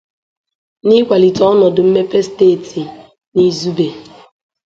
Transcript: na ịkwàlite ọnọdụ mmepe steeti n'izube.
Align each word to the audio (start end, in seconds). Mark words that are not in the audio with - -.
na 0.85 0.93
ịkwàlite 1.01 1.43
ọnọdụ 1.51 1.81
mmepe 1.85 2.19
steeti 2.27 2.81
n'izube. 3.33 3.87